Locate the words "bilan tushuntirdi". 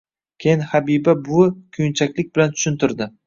2.39-3.11